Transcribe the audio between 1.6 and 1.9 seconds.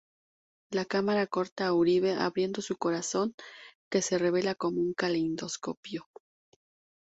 a